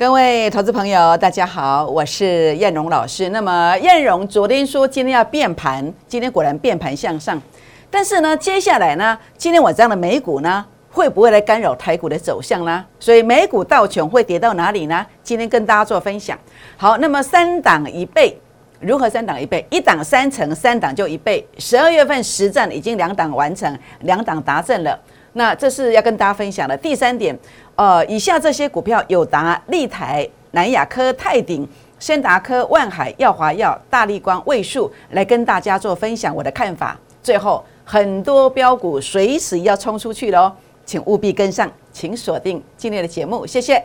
[0.00, 3.28] 各位投资朋友，大家好，我是燕荣老师。
[3.28, 7.38] 那么燕荣昨天说今天要变盘，今天果然变盘向上。
[7.90, 12.82] 但是呢，接下来呢，今天晚上的美股呢，会不会来干扰台股的走向呢？
[12.98, 15.04] 所以美股道琼会跌到哪里呢？
[15.22, 16.38] 今天跟大家做分享。
[16.78, 18.34] 好，那么三档一倍，
[18.80, 19.62] 如何三档一倍？
[19.68, 21.46] 一档三成，三档就一倍。
[21.58, 24.98] 十二月份实战已经两档完成，两档达阵了。
[25.34, 27.36] 那这是要跟大家分享的第三点。
[27.76, 31.66] 呃，以下这些股票：有达、立台、南亚科、泰鼎、
[31.98, 36.98] 先达科、万海、耀华药、大力光、位数，来跟大家做分享我的看法。
[37.22, 40.52] 最后，很多标股随时要冲出去了哦，
[40.84, 43.82] 请务必跟上，请锁定今天的节目，谢谢。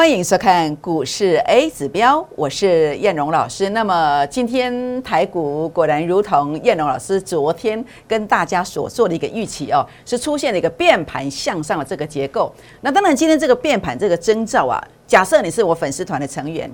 [0.00, 3.68] 欢迎收看股市 A 指标，我是燕荣老师。
[3.68, 12.50] 那么今天台股果然如同燕荣老师昨天跟大家所做的一个预期哦，是出现了一个变盘向上的这个结构。
[12.80, 16.70] 那当然，今天这个变盘这个征兆啊，假设你是我粉丝团的成员，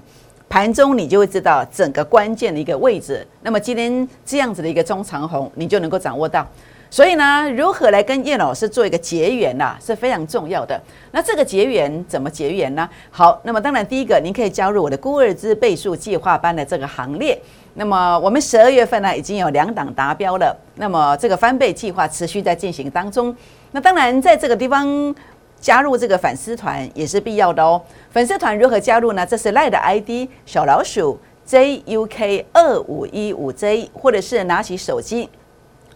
[0.48, 3.26] 盘中你就会知道整个关键的一个位置。
[3.42, 6.46] 那么今天这样子的一个中长红，你就能够掌握到。
[6.88, 10.80] 所以呢，如何来跟叶老师做一个结缘呐，是非常重要的。
[11.10, 12.88] 那这个结缘怎么结缘呢？
[13.10, 17.38] 好，那么当然第一个，您可以加入我的孤二资倍数计划班的这个行列。
[17.74, 20.56] 那么我们十二月份呢，已经有两档达标了。
[20.76, 23.34] 那么这个翻倍计划持续在进行当中。
[23.72, 25.14] 那当然在这个地方
[25.60, 27.82] 加入这个粉丝团也是必要的哦。
[28.10, 29.26] 粉丝团如何加入呢？
[29.26, 35.28] 这是赖的 ID 小老鼠 JUK 二五一五 J，或者是拿起手机。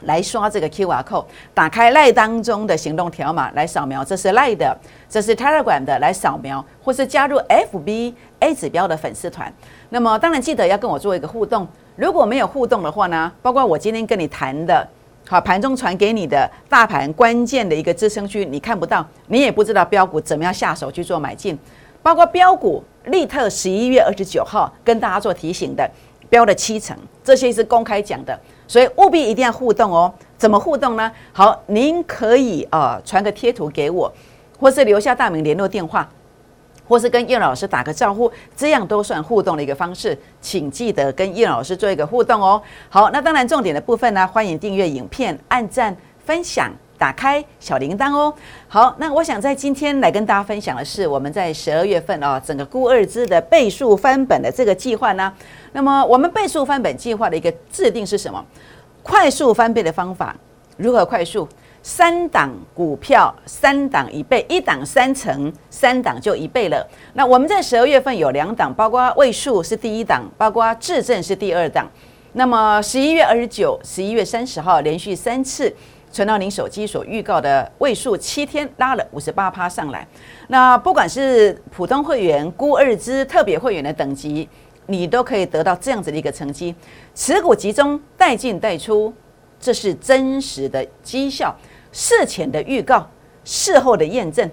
[0.03, 4.77] 来刷这个 QR code，打开赖当中的行动条码来扫描，这是赖的，
[5.09, 9.53] 这是 Telegram 的，来扫描，或是加入 FB A 指标的粉丝团。
[9.91, 11.67] 那么当然记得要跟我做一个互动，
[11.97, 14.87] 如果没有互动的话呢，包括我今天跟你谈的，
[15.29, 21.59] 好盘中传给你的大盘关键的一个支撑区，你看不到，你也不知道标股怎么样下手去做买进，
[22.03, 25.89] 包括标股利特十一月二十九号跟大家做提醒的，
[26.29, 28.39] 标的七成，这些是公开讲的。
[28.71, 30.15] 所以务必一定要互动哦！
[30.39, 31.11] 怎么互动呢？
[31.33, 34.13] 好，您可以啊传个贴图给我，
[34.61, 36.09] 或是留下大名、联络电话，
[36.87, 40.17] 或是跟叶老师打个招呼，这样都算互动的一个方式。
[40.41, 42.63] 请记得跟叶老师做一个互动哦。
[42.89, 46.71] 好，那当然重点的部分呢，欢迎订阅影片、按赞、分享、
[47.01, 48.33] 打开小铃铛哦。
[48.69, 55.33] 好，那我想在今天来跟大家分享的是，我们在十二月份啊，整个估二支的倍数翻本的这个计划呢。
[55.73, 58.45] 那么我们倍数翻本计划的一个制定是什么？
[59.03, 60.37] 快速翻倍的方法
[60.77, 61.49] 如何快速？
[61.83, 66.87] 三档股票三档一倍，一档三成，三档就一倍了。
[67.15, 71.89] 那我们在十二月份有两档，包括位数是第一档，包括质证是第二档。
[72.35, 75.75] 那么十一月二十九、十一月三十号连续三次
[76.11, 80.07] 存到您手机所预告的位数，七天拉了五十八趴上来。
[80.49, 84.49] 那不管是普通会员、估二支特别会员的等级。
[84.87, 86.75] 你都可以得到这样子的一个成绩，
[87.15, 89.15] 持股集中，带进带出，
[89.61, 91.55] 这是真实的绩效，
[91.93, 93.09] 事前的预告，
[93.45, 94.51] 事后的验证。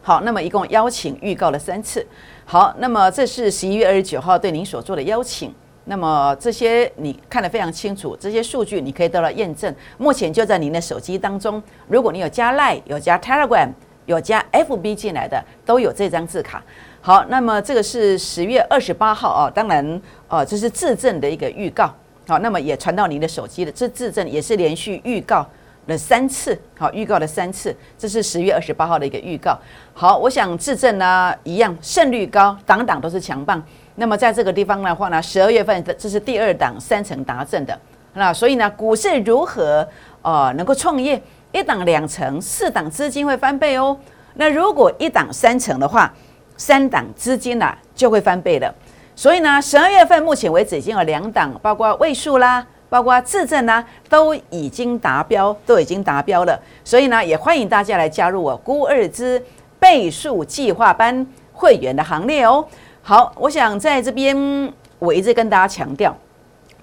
[0.00, 2.04] 好，那么一共邀请预告了三次。
[2.44, 5.54] 好，那么这是十一月二十九号对您所做的邀请。
[5.84, 9.74] 那么这些你看得非常清楚，这些数据你可以得到验证。
[9.98, 13.68] 目前就在您的手机当中，如果你有加 Line、有加 Telegram、
[14.06, 16.62] 有加 FB 进来的，都有这张字卡。
[17.00, 21.92] 好，那么这个是十月二十八号啊，当然，呃，这是自证的一个预告。
[22.28, 23.72] 好，那么也传到您的手机了。
[23.72, 25.44] 这自证也是连续预告
[25.86, 27.74] 了三次，好，预告了三次。
[27.98, 29.58] 这是十月二十八号的一个预告。
[29.92, 33.60] 好，我想自证呢一样胜率高，档档都是强棒。
[33.94, 37.78] 那么在这个地方的话呢，十二月份的这是第二档三成达阵的。
[38.14, 39.86] 那所以呢，股市如何
[40.22, 41.20] 呃能够创业？
[41.52, 43.94] 一档两成，四档资金会翻倍哦。
[44.36, 46.10] 那如果一档三成的话，
[46.56, 48.74] 三档资金呢就会翻倍了，
[49.14, 56.58] 所以呢，十二月份目前为止已经有两档，包括位数啦，包括自证啦，都已经达标，都已经达标了。
[56.82, 59.42] 所以呢，也欢迎大家来加入我估二支
[59.78, 62.66] 倍数计划班会员的行列哦。
[63.04, 66.16] 好，我想在这边我一直跟大家强调，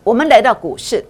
[0.04, 1.04] 我们来到股市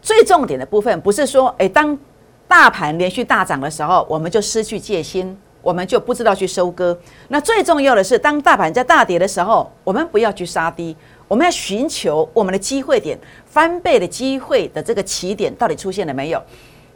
[0.00, 1.98] 最重点的部分，不是说，诶，当
[2.46, 5.36] 大盘连续大涨的时候，我们就失去戒心。
[5.60, 6.98] 我们就不知道去收割。
[7.28, 10.96] 那最重要的是，当大盘在大跌的时候，我们不要去杀低，
[11.28, 13.16] 我们要寻求我们的机会点，
[13.46, 16.42] 翻倍的机会的这个起点到底出现了没有？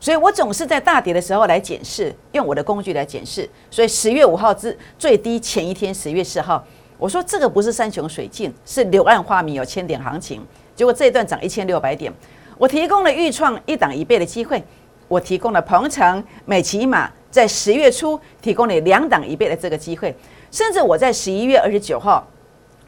[0.01, 3.49] 所以我总是在大跌的时候来检视，用我的工具来检视。
[3.71, 6.65] 所以十月五号之最低前一天，十月四号，
[6.99, 10.41] 我说这个不是山穷水尽，是柳暗花明有千点行情。
[10.75, 12.13] 结果这一段涨一千六百点，
[12.57, 14.63] 我提供了预创一档一倍的机会，
[15.09, 20.15] 我提供了鹏程、美骑马在十月初提供了两档一倍的这个机会，
[20.51, 22.27] 甚至我在十一月二十九号，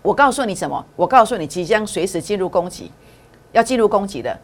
[0.03, 0.85] 我告诉你什么？
[0.97, 2.91] 我告诉你即将随时进入攻击，
[3.53, 4.39] 要进入攻击的。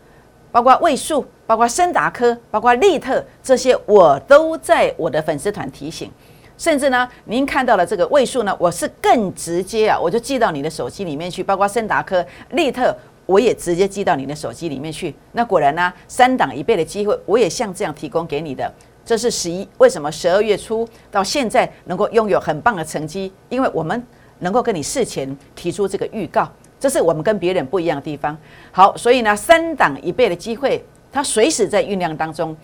[0.52, 6.08] 包括位数，包括森达科，包括利特，这些我都在我的粉丝团提醒。
[6.56, 11.42] 甚至呢，您看到了这个位数呢，我是更直接啊，我就寄到你的手机里面去。
[11.42, 12.96] 包括森达科、利特，
[13.26, 15.14] 我也直接寄到你的手机里面去。
[15.32, 18.72] 那果然呢，三档一倍的机会，我也像这样提供给你的。
[19.04, 23.30] 这是十一，为什么十二月初到现在能够拥有很棒的成绩？
[23.48, 24.02] 因为我们
[24.38, 26.50] 能够跟你事前提出这个预告。
[26.80, 28.36] 这是我们跟别人不一样的地方。
[28.70, 32.56] 好，所以呢，三档一倍的机会，它随时在酝酿当中。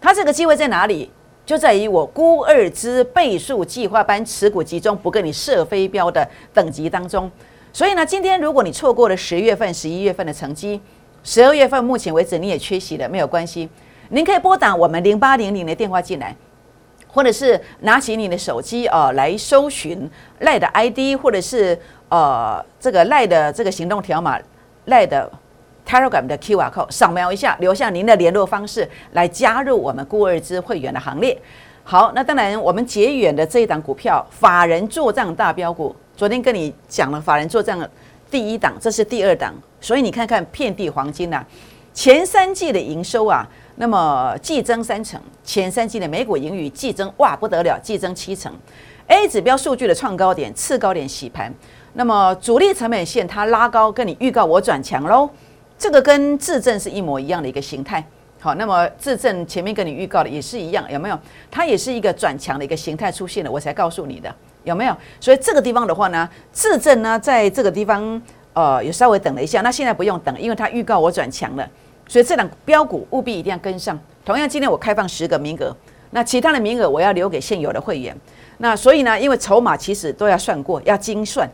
[0.00, 1.10] 它这个机会在哪里？
[1.48, 7.30] 就在于我估二之倍数计划班持股集中，不跟你射飞镖的等级当中。
[7.72, 10.78] 所以呢，今天如果你错过了十月份、十一月份的成绩，
[11.24, 13.66] 十二月份目前为止你也缺席了，没有关系。
[14.10, 16.36] 您可以拨打我们零八零零的电话进来，
[17.06, 20.06] 或者是拿起你的手机啊来搜寻
[20.40, 21.78] 赖的 ID，或者是。
[22.10, 24.40] 呃，这个赖的这个行动条码，
[24.86, 25.30] 赖的
[25.88, 31.36] Telegram 的 QR code 扫描一下，留下您的联络方式，来加入我们固二支会员的行列。
[31.82, 37.82] 好，那当然我们结缘的这一档股票，法人做账大标股，昨天跟你讲了法人做账
[38.30, 41.42] 第一档，这是第二档，所以你看看遍地黄金呐，
[41.94, 48.52] 前三季的营收啊，那么季增三成，前三季的每股盈余季增哇不得了，季增七成
[49.06, 51.50] ，A 指标数据的创高点，次高点洗盘。
[51.94, 55.30] 那么主力成本线它拉高，跟你预告我转强喽，
[55.78, 58.04] 这个跟自证是一模一样的一个形态。
[58.40, 61.18] 好，那么自证前面跟你预告的也是一样，有没有？
[61.50, 64.32] 它也是一个转强的一个形态出现了，我才告诉你的，
[64.64, 64.96] 有没有？
[65.20, 68.20] 所以这个地方的话呢，自证呢在这个地方
[68.52, 71.68] 呃也稍微等了一下，那现在不用等，因为它预告我转强了，
[72.06, 73.98] 所以这两标股务必一定要跟上。
[74.24, 75.74] 同样，今天我开放十个名额，
[76.10, 78.16] 那其他的名额我要留给现有的会员。
[78.58, 81.48] 那所以呢，因为筹码其实都要算过，要精算。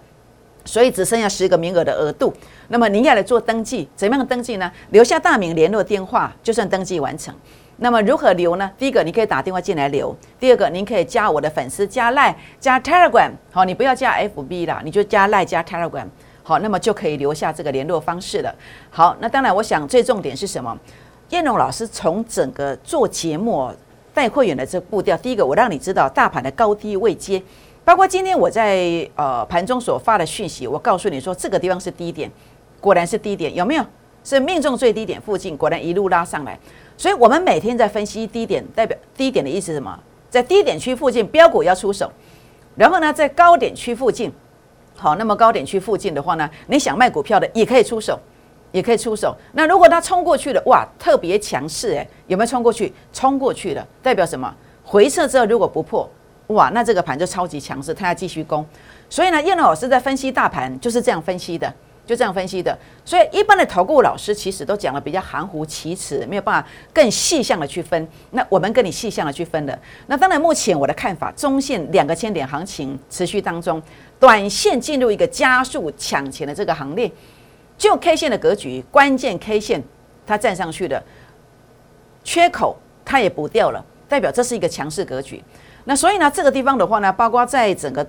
[0.64, 2.32] 所以只剩下十个名额的额度，
[2.68, 4.70] 那么您要来做登记，怎么样登记呢？
[4.90, 7.34] 留下大名、联络电话，就算登记完成。
[7.76, 8.70] 那么如何留呢？
[8.78, 13.32] 第一个，你可以打电话进来留；第二个，您可以加我的粉丝，加 Line、加 Telegram。
[13.50, 16.06] 好，你不要加 FB 啦，你就加 Line 加 Telegram。
[16.44, 18.54] 好，那么就可以留下这个联络方式了。
[18.90, 20.78] 好，那当然，我想最重点是什么？
[21.30, 23.68] 燕龙老师从整个做节目
[24.12, 27.42] 带会员的这步调，第一个，我让你知道大盘的高低位阶。
[27.84, 32.30] 包括今天我在呃盘中所发的讯息，我告诉你说这个地方是低点，
[32.80, 33.84] 果然是低点，有没有？
[34.24, 36.58] 是命中最低点附近，果然一路拉上来。
[36.96, 40.00] 所以我们每天在分析低点，代表低点的意思是什么？
[40.30, 42.10] 在低点区附近标股要出手，
[42.74, 44.32] 然后呢，在高点区附近，
[44.96, 48.18] 好，那么高点区附近的话呢，你想卖股票的也可以出手，
[48.72, 49.36] 也可以出手。
[49.52, 52.90] 那如果它冲过去了，哇，特别强势诶，有没有冲过去？
[53.12, 54.52] 冲过去了，代表什么？
[54.82, 56.08] 回撤之后如果不破。
[56.48, 58.64] 哇，那这个盘就超级强势，它要继续攻。
[59.08, 61.72] 所以呢，叶老师在分析大盘就是这样分析的，
[62.04, 62.76] 就这样分析的。
[63.04, 68.06] 所以一般的投顾老师其实都讲的比较含糊其辞，没有办法更细项的去分。
[68.30, 69.78] 那我们跟你细项的去分的。
[70.06, 73.82] 那当然，目前我的看法，中线两个千点行情持续当中，
[74.20, 77.10] 短线进入一个加速抢钱的这个行列。
[77.78, 79.82] 就 K 线的格局，关键 K 线
[80.26, 81.02] 它站上去的
[82.22, 85.42] 缺口，它也补掉了，代表这是一个强势格局。
[85.84, 88.06] 那所以呢，这个地方的话呢，包括在整个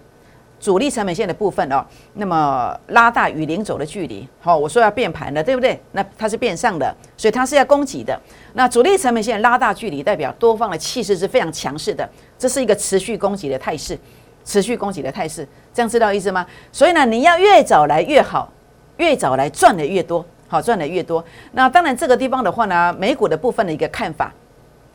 [0.60, 5.80] 主力成本线的部分哦，那么拉大与零走的距离，好，我说要变盘的，对不对？
[5.92, 8.20] 那它是变上的，所以它是要攻击的。
[8.54, 14.00] 那主力成本线拉大距离，代表多方的气势是非常强势的，这是一个持续攻击的态势，
[14.46, 16.46] 持续攻击的态势，这样知道意思吗？
[16.72, 18.50] 所以呢，你要越早来越好，
[18.96, 21.24] 越早来赚的越多，好赚的越多。
[21.52, 24.34] 那当然这个地方的话呢，美股的部分的一个看法，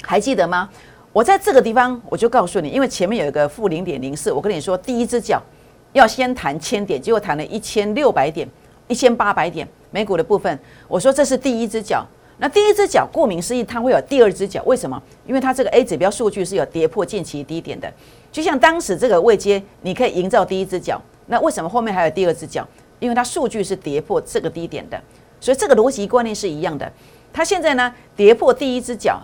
[0.03, 0.71] 还记得吗？
[1.13, 5.43] 我在这个地方，我就告诉你，因为前面有一个负零点零四，我跟你说，第一只脚
[5.93, 8.49] 要先弹千点，结果弹了一千六百点、
[8.87, 12.07] 一千八百点，美股的部分，我说这是第一只脚。
[12.39, 15.03] 那第一只脚，顾名思义，它会有第二只脚，为什么？
[15.27, 17.93] 因为它这个 A 指标数据是有跌破近期低点的，
[18.31, 22.67] 就像当时这个位阶，你可以营造第一只脚，那为什么后面还有第二只脚？
[23.01, 24.99] 因为它数据是跌破这个低点的，
[25.41, 26.91] 所以这个逻辑观念是一样的。
[27.33, 29.21] 它现在呢，跌破第一只脚。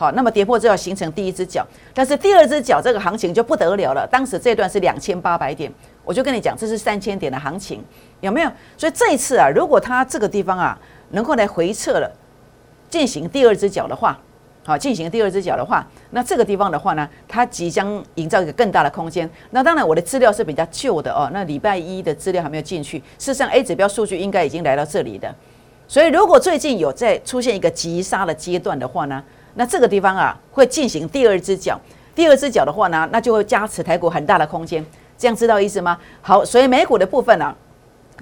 [0.00, 4.08] 好，那么跌破之后形成第一只脚，但是第二只脚这个行情就不得了了。
[4.10, 5.70] 当时这段是两千八百点，
[6.06, 7.84] 我就跟你讲，这是三千点的行情，
[8.20, 8.50] 有没有？
[8.78, 10.78] 所以这一次啊，如果它这个地方啊
[11.10, 12.10] 能够来回撤了，
[12.88, 14.18] 进行第二只脚的话，
[14.64, 19.28] 好进行第二只脚的话，那这个地方的话呢，它即将营造一个更大的空间。
[19.50, 22.96] 那当然我的资料是比较旧的哦，那礼拜一的资料还没有进去。
[23.18, 25.34] 事实上 A 指标数据应该已经来到这里的，
[25.86, 29.22] 所以如果最近有在出现一个急杀的阶段的话呢，
[29.54, 31.78] 那这个地方啊会进行第二只脚。
[32.14, 34.84] 第二只脚的话呢，那就会加持台股很大的空间。
[35.16, 35.98] 这样知道意思吗？
[36.20, 37.54] 好，所以美股的部分呢，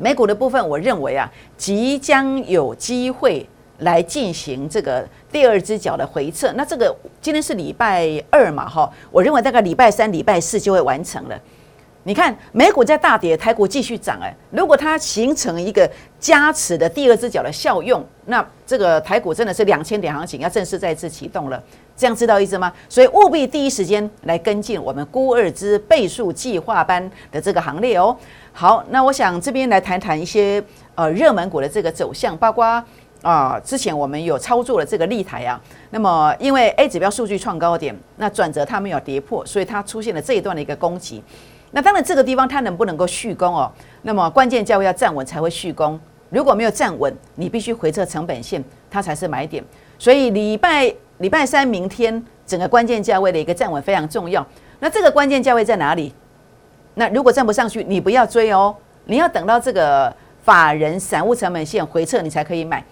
[0.01, 3.49] 美股的部分，我认为啊，即将有机会。
[3.83, 11.41] 来进行这个第二只脚的回撤，那这个今天是礼拜二嘛，哈，我认为大概礼拜三、礼拜四就会完成了。
[12.09, 15.87] 你看美股在大跌，台股继续涨，哎，如果它形成一个
[16.19, 21.63] 加持的第二只脚的效用，那这个台股真的是两千点行情要正式再次启动了。
[21.95, 22.73] 这样知道意思吗？
[22.89, 28.17] 所以务必第一时间来跟进我们估二之倍数计划班的这个行列哦。
[28.55, 32.83] 好，那我想这边来谈谈一些呃热门股的这个走向，包括。
[33.21, 35.61] 啊，之前我们有操作了这个立台啊，
[35.91, 41.21] 那么因为 A 指标数据创高点，那转折它没有跌破，所以它出现了这一段的一个攻击。
[41.71, 43.71] 那当然这个地方它能不能够续攻哦？
[44.03, 45.99] 那么关键价位要站稳才会续攻，
[46.31, 49.63] 如果没有站稳，你必须回撤成本线，它才是买点。
[49.99, 54.47] 所以礼拜礼拜三明天整个关键价位的一个站稳非常重要。
[54.81, 56.15] 那这个关键价位在哪里？
[56.95, 62.83] 那如果站不上去，你不要追哦，你要等到这个法人散户成本线回撤，你才可以买。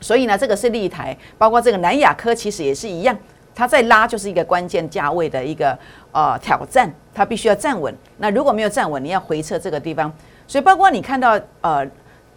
[0.00, 3.16] 所以呢，这个是立台，包括这个南亚科其实也是一样，
[3.54, 5.76] 它在拉就是一个关键价位的一个
[6.12, 7.94] 呃挑战，它必须要站稳。
[8.18, 10.12] 那如果没有站稳，你要回撤这个地方。
[10.46, 11.86] 所以包括你看到呃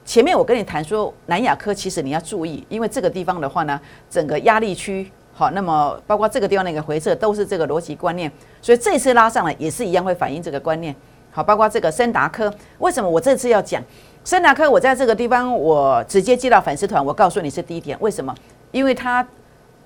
[0.04, 10.96] 前面我跟你谈说南亚科，其实你要注意，因为这个地方的话呢，整个压力区好，那么包括这个地方的一个回撤都是这个逻辑观念，所以这次拉上来也是一样会反映这个观念。
[11.32, 13.82] 好，包括这个森达科，为什么我这次要讲？
[14.24, 18.36] 森达科，我在这个地方，我直接接到粉丝团，我告诉你是低点，为什么？
[18.72, 19.26] 因为它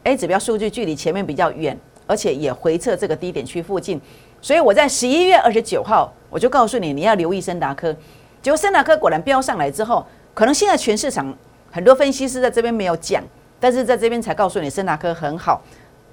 [0.06, 4.00] A 指标数据距离前面比较远，而且也回测这个低点区附近，
[4.40, 7.92] 所以我在十一月二十九号我就告诉你，你要留意森达科。
[8.40, 11.36] 结果森达科果然飙上来之后，可能现在全市场
[11.72, 13.24] 很多分析师在这边没有讲，
[13.60, 15.60] 但是在这边才告诉你森达科很好。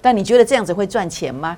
[0.01, 1.55] 但你觉得这样子会赚钱吗？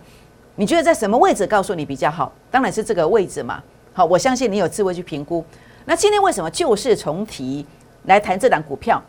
[0.58, 2.30] 你觉得在什么位置告诉你比较好？
[2.52, 3.64] 当然是这个位置嘛。
[3.94, 5.42] 好，我相信你有智慧去评估。
[5.86, 7.66] 那今天为什么旧事重提
[8.04, 9.02] 来谈这档股票？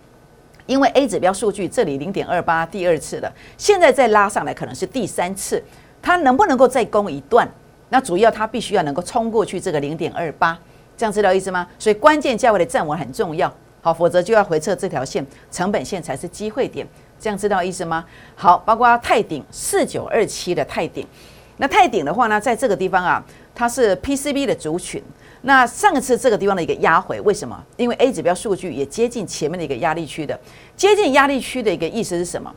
[0.66, 5.62] 因为 A 指标数据这里零点二八第二次了，现在再拉上来可能是第三次，
[6.02, 7.48] 它能不能够再攻一段？
[7.88, 10.58] 那主要它必须要能够冲过去这个零点二八，
[10.96, 11.66] 这样知道意思吗？
[11.78, 16.84] 所以关键价位的站稳很重要，好，否则就要回撤这条线，成本线才是机会点，
[17.20, 18.04] 这样知道意思吗？
[18.34, 21.06] 好，包括泰鼎四九二七的泰鼎，
[21.58, 23.24] 那泰鼎的话呢，在这个地方啊，
[23.56, 25.02] 它是 PCB 的族群。
[25.42, 27.60] 那上次这个地方的一个压回，为什么？
[27.76, 30.38] 因为 A 指标数据也接近前面的一个压力区的，
[30.76, 32.52] 接近压力区的一个意思是什么？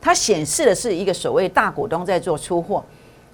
[0.00, 2.84] 它显示的是一个所谓大股东在做出货，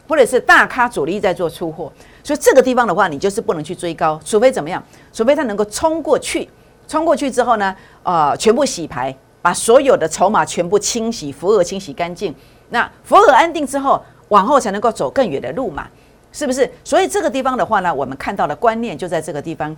[0.08, 1.92] 或者是大咖主力在做出货，
[2.22, 4.82] 所以这个地方的话，你就是不能去追高，除非怎么样？
[5.12, 6.48] 除非它能够冲过去，
[6.86, 12.34] 冲过去之后呢，呃，全部洗牌，把所有的筹码全部清洗，符合清洗干净，
[12.70, 15.88] 那符合安定之后，往后才能够走更远的路嘛。
[16.32, 16.68] 是不是？
[16.82, 19.76] 所以这个地方的话呢，我们看到的观念就在这个地方。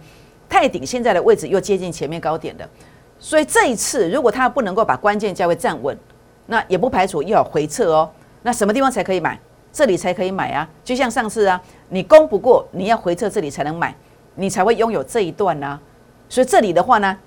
[0.49, 2.69] 泰鼎现在的位置又接近前面高点的，
[3.19, 5.97] 所以这一次如果它不能够把关键价位站稳，
[6.47, 8.09] 那也不排除又要回撤哦。
[8.43, 9.41] 那什么地方才可以买？
[9.73, 10.69] 这里才可以买啊！
[10.85, 13.93] 就像上次啊，你攻不过，你要回撤这里才能买，
[14.37, 15.81] 你才会拥有这一段呢。
[16.29, 17.19] 所以这里的话呢，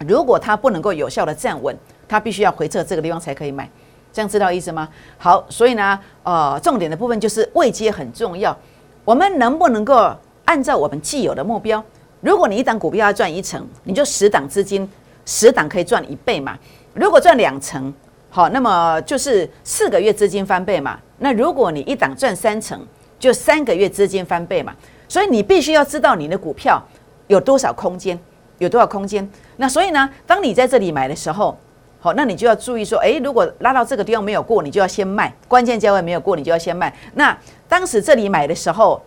[0.00, 1.76] 如果它不能够有效的站稳，
[2.08, 3.70] 它必须要回撤这个地方才可以买。
[4.14, 4.88] 这样知道意思吗？
[5.18, 8.56] 好，所以呢，呃，重点的部分就是位阶很重要。
[9.04, 11.82] 我们能不能够按照我们既有的目标？
[12.20, 14.88] 如果你一档股票要赚一成，你就十档资金，
[15.26, 16.56] 十档可以赚一倍嘛。
[16.94, 17.92] 如果赚两成，
[18.30, 20.96] 好，那么就是四个月资金翻倍嘛。
[21.18, 22.80] 那如果你一档赚三成，
[23.18, 24.72] 就三个月资金翻倍嘛。
[25.08, 26.80] 所以你必须要知道你的股票
[27.26, 28.16] 有多少空间，
[28.58, 29.28] 有多少空间。
[29.56, 31.58] 那所以呢，当你在这里买的时候，
[32.04, 35.34] 好，那你就要注意说，诶，如果拉到这个地方没有过，你就要先卖。
[35.48, 36.94] 关键价位没有过，你就要先卖。
[37.14, 37.34] 那
[37.66, 39.00] 当时这里买的时候，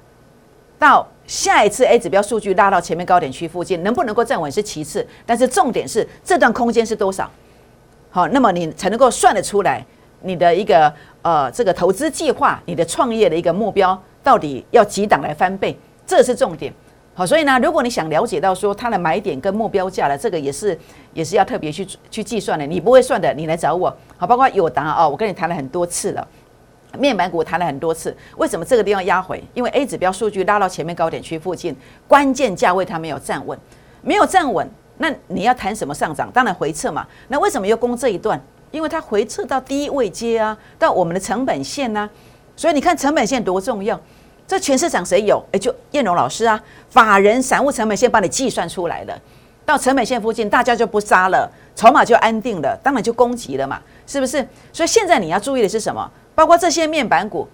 [0.79, 7.29] 到下一次 A 指标数据拉到前面高点区附近，能不能够站稳是其次，但是重点是这段空间是多少？
[8.09, 9.85] 好，那么你才能够算得出来
[10.23, 15.77] 你的一个呃这个投资计划，你的创业的一个目标到底要几档来翻倍，
[16.07, 16.73] 这是重点。
[17.17, 20.77] 好，所以呢，如果你想了解到说它的买点跟目标价了，这个也是
[21.15, 22.63] 也是要特别去去计算的。
[22.63, 23.91] 你不会算的，你来找我。
[24.17, 26.27] 好，包括友达啊，我跟你谈了很多次了，
[26.99, 28.15] 面板股谈了很多次。
[28.37, 29.43] 为什么这个地方压回？
[29.55, 31.75] 因为 A 指标数据拉到前面高点区附近，
[32.07, 33.57] 关键价位它没有站稳，
[34.03, 34.69] 没有站稳，
[34.99, 36.29] 那你要谈什么上涨？
[36.31, 37.03] 当然回撤嘛。
[37.29, 38.39] 那为什么又攻这一段？
[38.69, 42.07] 因为它回撤到低位阶啊，到我们的成本线呢，
[42.55, 43.99] 所以你看成本线多重要。
[44.47, 45.43] 这全市场谁有？
[45.51, 49.21] 哎，就燕荣老师啊，法人散户成本线帮你计算出来了。
[49.65, 54.37] 到成本线附近，大家就不杀了，筹码就安定了，当然就攻击了嘛，是不是？
[54.71, 56.09] 所以现在你要注意的是什么？
[56.33, 57.45] 包括这些面板股，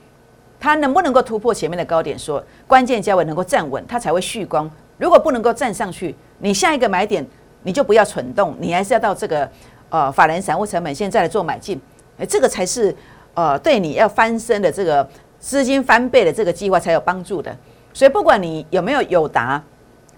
[0.60, 2.18] 它能不能够突破前面的高点？
[2.20, 4.70] 说关键价位能够站稳，它才会续攻。
[5.00, 7.26] 如果不能够站上去，你下一个买点
[7.64, 9.50] 你就不要蠢动，你还是要到这个
[9.90, 11.82] 呃法人散户成本线再来做买进，
[12.20, 12.96] 哎，这个才是
[13.34, 15.10] 呃对你要翻身的这个
[15.44, 17.54] 资金翻倍的这个计划才有帮助的。
[17.92, 19.62] 所以不管你有没有友达。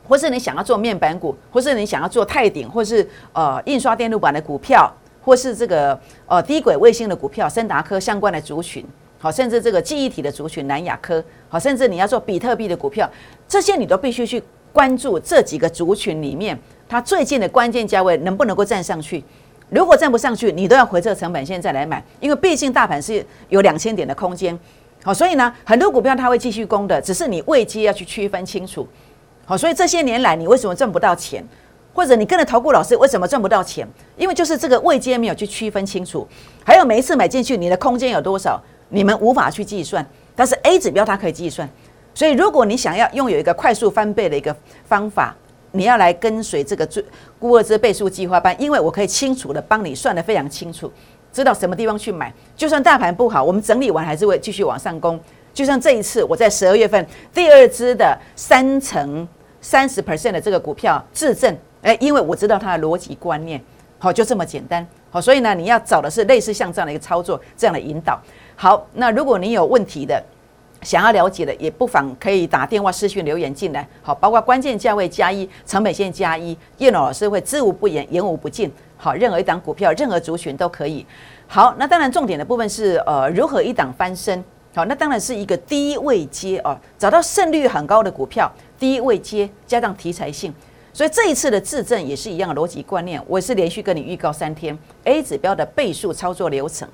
[0.08, 4.88] 或是你想要做面板股，或是你想要做泰鼎，或是呃印刷电路板的股票，
[5.20, 8.86] 或是这个呃低轨卫星的股票，森达科相关的族群，
[9.18, 13.10] 好，甚至这个记忆体的族群南亚科，好，甚至你要做比特币的股票，
[13.48, 14.40] 这些你都必须去
[14.72, 16.56] 关注这几个族群里面，
[16.88, 19.24] 它最近的关键价位能不能够站上去？
[19.70, 24.56] 如果站不上去，你都要回撤成本线再来买，因为毕竟大盘是有两千点的空间，
[25.06, 28.88] 好，所以呢，很多股票它会继续攻的，只是你位阶要去区分清楚。
[29.46, 31.46] 好，所以这些年来你为什么挣不到钱，
[31.94, 33.88] 或者你跟着投顾老师为什么挣不到钱？
[34.18, 36.28] 因为就是这个位阶没有去区分清楚，
[36.66, 38.60] 还有每一次买进去你的空间有多少，
[38.90, 40.04] 你们无法去计算。
[40.36, 41.70] 但是 A 指标它可以计算，
[42.16, 44.58] 所以如果你想要拥有一个快速翻倍的一个
[44.88, 45.36] 方法，
[45.72, 47.06] 你要来跟随这个最
[47.38, 50.92] 估二之倍数计划班，因为我可以清楚的帮你算的非常清楚，
[51.36, 52.34] 知道什么地方去买。
[52.56, 55.20] 就算大盘不好，我们整理完还是会继续往上攻。
[55.54, 59.28] 就像这一次我在十二月份第二支的三成。
[59.62, 63.60] 三十 percent 的这个股票自证，哎，因为我知道它的逻辑观念，
[63.98, 68.22] 好，就这么简单，好，所以呢，你要找的是类似像这样的一个操作，这样的引导。
[68.56, 70.24] 好，那如果你有问题的，
[70.86, 73.86] 想要了解的，也不妨可以打电话、私讯留言进来。
[74.04, 78.72] 好，包括关键价位加一、成本线加一，叶老师会知无不言，言无不尽。
[78.96, 81.04] 好，任何一档股票、任何族群都可以。
[81.48, 84.42] 好，那当然重点的部分是呃，如何一档翻身。
[84.76, 90.54] 好，那当然是一个低位接哦，找到胜率很高的股票，低位接加上题材性，
[90.94, 93.22] 所以这一次的质证也是一样的逻辑观念。
[93.26, 96.88] 我是连续跟你预告三天 A 指标的倍数操作流程，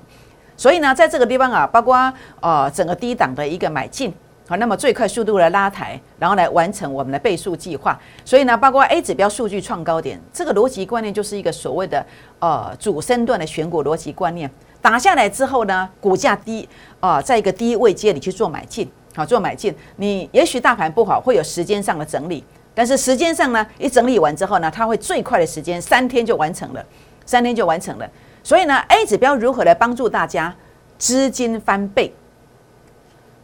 [0.62, 1.96] 所以呢，在这个地方啊，包括
[2.38, 4.14] 呃整个低档的一个买进，
[4.46, 7.98] 好，那么最快速度的拉抬，然后来完成我们的倍数计划。
[8.24, 12.06] 所以呢，包括 A 指标数据创高点，这个逻辑观念就是一个所谓的
[12.38, 14.48] 呃主升段的选股逻辑观念。
[14.80, 16.68] 打下来之后呢，股价低
[17.00, 19.74] 啊，在一个低位阶，你去做买进，好做买进。
[19.96, 26.86] 你也许大盘不好，会有时间上的整理，但是时间上呢，一整理完之后呢，它会最快的时间三天就完成了，
[27.26, 28.08] 三天就完成了。
[28.42, 30.54] 所以呢，A 指标如何来帮助大家
[30.98, 32.12] 资金翻倍？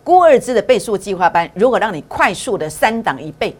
[0.02, 3.56] 估二支的倍数计划班如何让你快速的三档一倍？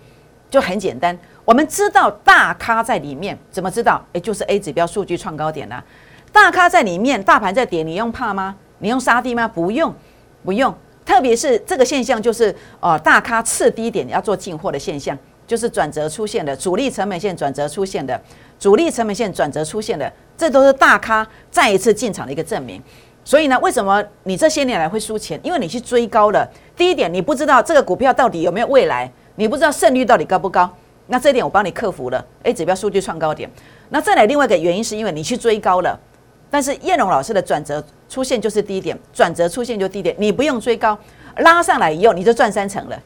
[0.51, 4.03] 就很简单，我们知道大咖在里面，怎么知道？
[4.13, 5.85] 也就是 A 指标数据创高点了。
[6.33, 8.57] 大咖在里面，大盘在跌，你用怕吗？
[8.79, 9.47] 你用杀低吗？
[9.47, 9.95] 不用，
[10.45, 10.75] 不用。
[11.05, 18.19] 特别是这个现象，就是呃，大咖次低点要做进货的现象，就是转折出现的主力成本线转折出现的，
[18.59, 22.83] 主力成本线转折出现的，这都是大咖再一次进场的一个证明。
[23.25, 25.39] 所以呢，为什么你这些年来会输钱？
[25.43, 26.49] 因为你去追高了。
[26.75, 30.73] 第一点，你不知道这个股票到底有没有未来，你不知道胜率到底高不高。
[31.09, 32.25] 那这一点我帮你克服了。
[32.45, 33.51] A 指标数据创高点。
[33.91, 35.99] 那再来另外一个原因，是因为你去追高了。
[36.51, 40.99] 但是叶龙老师的转折出现就是低点，转折出现就低点，你不用追高，
[41.39, 42.99] 拉上来以后你就赚三成了，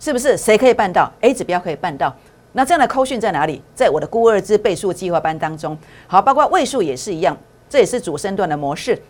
[0.00, 0.36] 是不是？
[0.36, 2.12] 谁可以办到？A 指标可以办到。
[2.52, 3.62] 那这样的扣讯在哪里？
[3.74, 5.76] 在我的估二之倍数计划班当中。
[6.06, 7.36] 好，包括位数也是一样，
[7.68, 9.00] 这也是主升段的模式。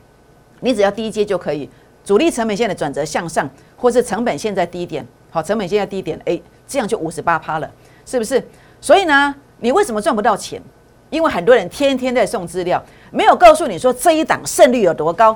[0.61, 1.69] 你只要低阶就可以，
[2.05, 7.71] 主力成本线的转折向上，或是成本线在低点，好，成本线在低点，哎，这样就五十八趴了，
[8.05, 8.43] 是不是？
[8.81, 10.61] 所以呢，你为什么赚不到钱？
[11.09, 15.35] 因为很多人天天在送资料，没有告诉你说这一档胜率有多高，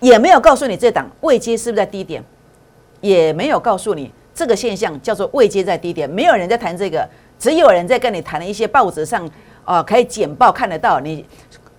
[0.00, 2.22] 也没有告诉你这档位阶是不是在低点，
[3.00, 6.10] 也没有告诉你这个现象叫做位阶在低点。
[6.10, 9.28] 没有人在谈这个，只有人在跟你谈了一些报纸上
[9.64, 11.24] 呃可以简报看得到，你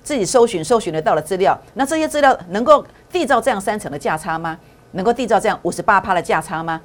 [0.03, 1.57] 自己搜寻搜寻得到的资料。
[1.73, 4.57] 那这些资料能够缔造这样三层的价差吗？
[4.91, 6.79] 能够缔造这样五十八趴的价差吗？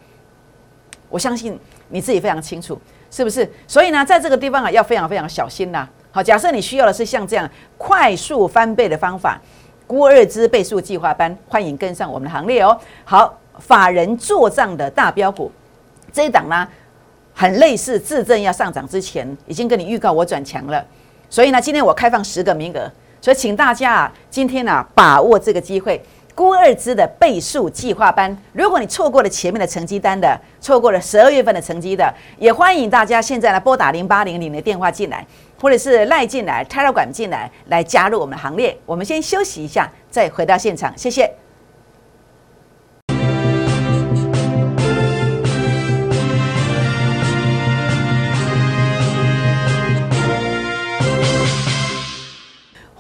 [1.09, 1.59] 我相信
[1.89, 2.81] 你自己非常清楚，
[3.11, 3.49] 是不是？
[3.69, 5.89] 所以呢，在这个地方啊，要非常非常小心呐。
[6.11, 9.41] 好，假设你需要的是像这样快速翻倍的方法，
[9.87, 12.79] 估二支倍数计划班，欢迎跟上我们的行列哦。
[13.05, 15.53] 好，法人做账的大标股
[16.13, 16.67] 这一档呢，
[17.35, 20.85] 很类似自证要上涨之前，已经跟你预告我转强了，
[21.29, 22.91] 所以呢，今天我开放十个名额，
[23.21, 26.03] 所以请大家，今天呢把握这个机会。
[26.35, 35.27] 估二支的倍数计划班，如果你错过了前面的成绩单的，错过了十二月份的成绩的，也欢迎大家现在来拨打零八零零的电话进来。
[35.61, 38.77] 或者是赖进来、泰勒管进来，来加入我们的行列。
[38.85, 41.31] 我们先休息一下，再回到现场，谢谢。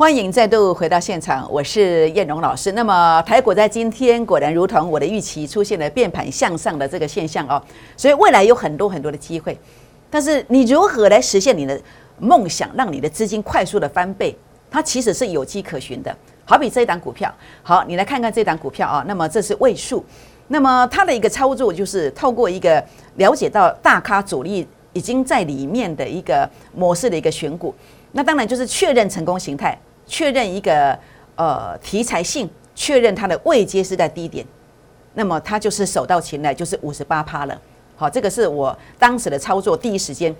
[0.02, 2.72] 欢迎再度回到现场，我是燕荣老师。
[2.72, 7.62] 那么台股在今天果然如同我的预期，出现了变盘向上的这个现象哦，
[7.96, 9.56] 所以未来有很多很多的机会。
[10.10, 11.80] 但是你如何来实现你的
[12.18, 14.36] 梦想，让你的资金快速的翻倍？
[14.68, 16.12] 它其实是有迹可循的。
[16.44, 19.04] 好比这一档股票，好，你来看看这档股票啊。
[19.06, 20.04] 那么这是位数，
[20.48, 22.84] 那么它的一个操作就是透过一个
[23.18, 27.72] 了解到大咖主力已经在里面的一个模式的一个选股，
[28.10, 29.78] 那当然就是确认成功形态。
[30.06, 30.98] 确认一个
[31.36, 34.46] 呃题材性，确认它的位阶是在低点，
[35.14, 37.60] 那么它就是手到擒来，就是五十八趴了。
[37.96, 40.34] 好，这个是我当时的操作第一时间。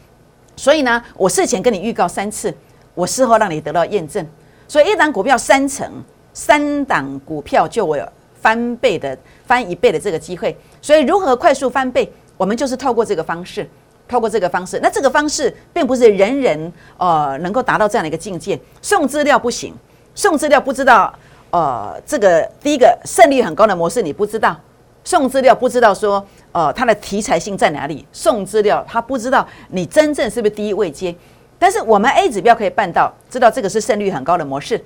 [0.57, 2.53] 所以呢，我事前跟你预告三次，
[2.94, 4.27] 我事后让你得到验证。
[4.68, 5.90] 所以一档股票三成，
[6.35, 8.09] 三档股票就有
[8.40, 10.57] 翻倍的翻一倍的这个机会。
[10.81, 13.68] 所以如何快速翻倍，我们就是透过这个方式。
[14.12, 18.61] 透过这个方式，那这个方式并不是人人呃能够达到这样的一个境界。
[18.83, 19.72] 送资料不行，
[20.14, 21.11] 送资料不知道
[21.48, 24.55] 呃这个第一个胜率很高的模式你不知道，
[25.03, 26.22] 送资料不知道说
[26.53, 31.14] 呃它的题材性在哪里，送资料他不知道你真正是不是第一位接。
[31.59, 34.85] 但是我们 A 指标可以办到，知道这个是胜率很高的模式，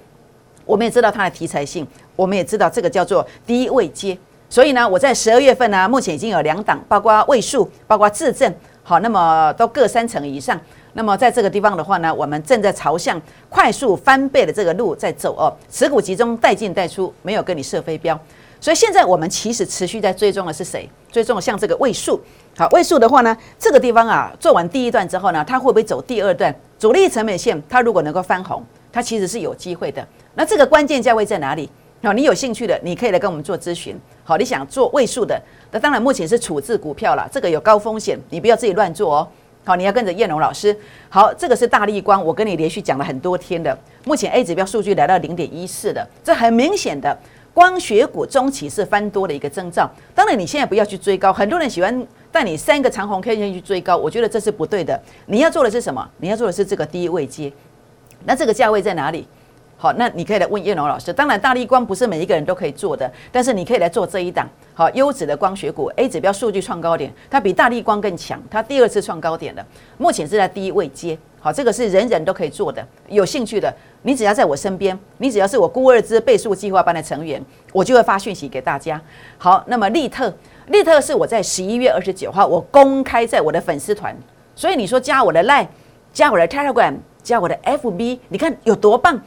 [0.64, 1.84] 我们也知道它的题材性，
[2.14, 4.16] 我们也知道这个叫做第一位接。
[4.48, 8.54] 所以呢，我在十二月份呢，目前已经有两档，包括位数，包括自证。
[8.88, 10.56] 好，那么都各三成以上。
[10.92, 15.52] 那么在这个地方的话呢，我们正在朝向快速翻倍的这个路在走哦。
[15.68, 18.16] 持股集中，带进带出，没有跟你设飞镖。
[18.60, 20.88] 所以现在我们其实持续在追踪的是谁？
[21.10, 22.20] 追踪像这个位数。
[22.56, 26.54] 好，位数的话呢，这个地方啊，做完第一段之后呢，它会不会走第二段？
[26.78, 30.06] 主力成本线，它如果能够翻红，它其实是有机会的。
[30.36, 31.68] 那这个关键价位在哪里？
[32.06, 33.98] 好，你有兴趣的，你可以来跟我们做咨询。
[34.22, 35.42] 好，你想做位数的。
[35.72, 39.28] 那当然，目前是处置股票了，这个有高风险，你不要自己乱做哦。
[39.64, 40.76] 好，你要跟着燕龙老师。
[41.08, 47.18] 好，这个是大力光，我跟你连续讲了很多天的，目前 A 指标数据来到零点一四的，这很明显的
[47.52, 49.90] 光学股中期是翻多的一个征兆。
[50.14, 55.02] 当然，你现在不要去追高，很多人喜欢带你三个长红 K 线去追高，我觉得这是不对的。
[55.26, 56.08] 你要做的是什么？
[56.18, 57.52] 你要做的是这个低位接，
[58.24, 59.26] 那这个价位在哪里？
[59.78, 61.12] 好，那你可以来问叶龙老师。
[61.12, 64.48] 当然，大力光不是每一个人都可以做的，但是你可以来做这一档。
[64.72, 69.64] 好，优质的光学股 A 指标数据创高点，它比大力光更强，它第二次创高点了，
[69.98, 71.18] 目前是在第一位接。
[71.38, 77.40] 好，这个是人人都可以做的，有兴趣的，你只要在我身边，你只要是我孤二之倍数计划班的成员，
[77.72, 79.00] 我就会发讯息给大家。
[79.36, 80.34] 好，那么利特，
[80.68, 84.16] 利特是我在十一月二十九号我公开在我的粉丝团，
[84.54, 85.68] 所以你说加我的 Line，
[86.12, 89.20] 加我的 Telegram，加我的 FB，你看有多棒。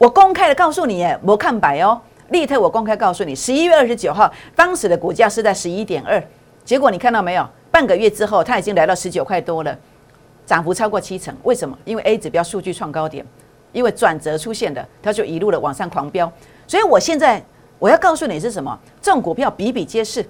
[0.00, 6.22] 我公开的告诉你，我看白哦，利特，我公开告诉你，十一月二十九号，当时的股价是在十一点二，
[6.64, 7.46] 结果你看到没有？
[7.70, 9.78] 半个月之后，它已经来到十九块多了，
[10.46, 11.36] 涨幅超过七成。
[11.42, 11.76] 为什么？
[11.84, 13.22] 因为 A 指标数据创高点，
[13.72, 16.32] 因为转折出现的，它就一路的往上狂飙。
[16.66, 17.44] 所以我现在
[17.78, 18.78] 我要告诉你是什么？
[19.02, 20.24] 这种股票比比皆是。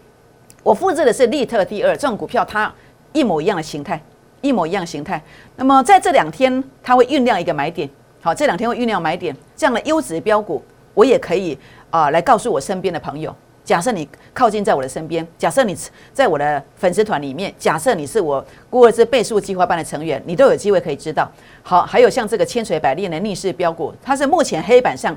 [0.64, 2.74] 我复制的是利特第二，这种股票它
[3.12, 4.02] 一模一样的形态，
[4.40, 5.22] 一模一样形态。
[5.54, 7.88] 那么在这两天，它会酝酿一个买点。
[8.22, 13.34] 好，这两天会酝酿买点这样的优质标股，我也可以啊来告诉我身边的朋友。
[13.64, 15.74] 假设你靠近在我的身边，假设你
[16.12, 21.30] 在我的粉丝团里面，假设你是我孤儿之倍数计划班的成员，你都有机会可以知道。
[21.62, 25.16] 好，还有像这个千锤百炼的逆势标股，它是目前黑板上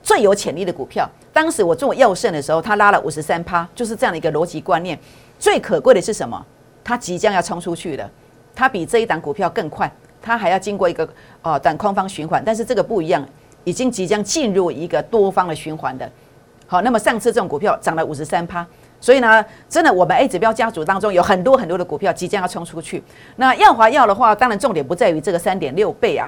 [0.00, 1.10] 最有潜力的股票。
[1.32, 4.96] 当时我做药圣的时候，它拉了五十三趴，就是这样的一个逻辑观念。
[5.40, 6.44] 最可贵的是什么？
[6.84, 8.08] 它即将要冲出去了，
[8.54, 9.90] 它比这一档股票更快。
[10.24, 11.06] 它还要经过一个
[11.42, 13.22] 呃短空方循环，但是这个不一样，
[13.64, 16.10] 已经即将进入一个多方的循环的。
[16.66, 18.66] 好，那么上次这种股票涨了五十三趴，
[18.98, 23.02] 所以呢，真的我们 A 指标家族当中有很多很多的股票即将要冲出去。
[23.36, 26.26] 那耀华药的话，当然重点不在于这个三点六倍啊，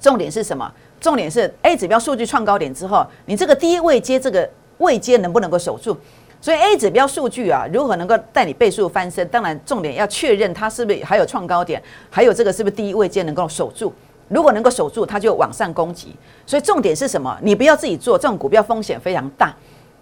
[0.00, 0.72] 重点是什么？
[1.00, 5.98] 重点是 A 指标数据创高点之后，你这个低位接这个位接能不能够守住？
[6.40, 9.26] 所以 A 指标数据啊，如何能够带你倍数翻身？
[9.28, 13.92] 当然，重点要确认它是不是还有创高点，还有这个是不是第一位阶能够守住。
[14.28, 16.14] 如果能够守住，它就往上攻击。
[16.44, 17.36] 所以重点是什么？
[17.42, 19.54] 你不要自己做这种股票，风险非常大。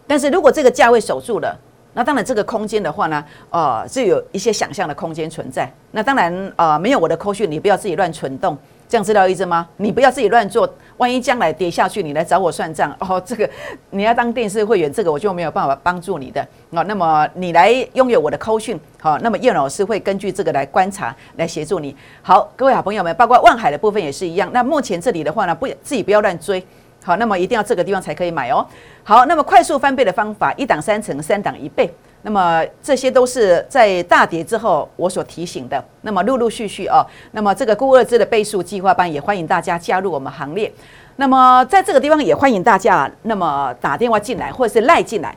[0.06, 1.58] 但是如果这个价位守住了，
[1.94, 5.70] 那当然这个空间的话呢，呃，是有一些想象的空间存在。
[5.92, 8.58] 那当然，呃，没有我的扣讯，你不要自己乱蠢动。
[8.88, 9.68] 这样知道意思吗？
[9.76, 10.68] 你不要自己乱做，
[10.98, 13.20] 万一将来跌下去，你来找我算账哦。
[13.24, 13.48] 这个
[13.90, 16.84] 你要当电视会员，这个我就没有办法帮助你的哦。
[16.84, 21.96] 那么你来拥有我的扣讯，好，那么叶老师会根据这个来观察，来协助你。
[22.22, 24.48] 好，各位好朋友们，包括万海的部分也是一样。
[24.52, 26.64] 那目前这里的话呢，不自己不要乱追，
[27.02, 28.64] 好，那么一定要这个地方才可以买哦。
[29.02, 31.92] 好，那么快速翻倍的方法，一档三成，三档一倍。
[32.26, 35.84] 那么这些都是在大跌之后我所提醒的。
[36.00, 40.72] 那么陆陆续续哦，那么这个估二支的倍数计划班也欢迎大家加入我们行列。
[41.16, 45.36] 那么在这个地方也欢迎大家，那么打电话进来或者是赖进来，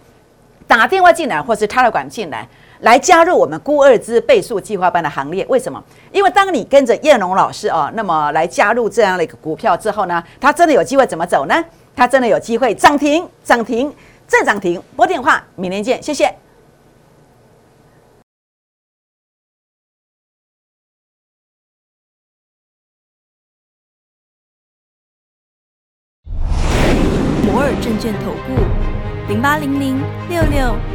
[0.65, 2.47] 打电话进来或是插了管进来，
[2.79, 5.45] 来加入我们估二支倍数计划班的行列。
[5.49, 5.83] 为什么？
[6.13, 11.63] 因为当你跟着燕龙老师哦，那么来加入这样的一个股票之后呢，它真的有机会怎么走呢？
[11.95, 13.93] 它真的有机会涨停、涨停
[14.25, 14.81] 再涨停。
[14.95, 16.46] 拨电话，明天见，谢谢。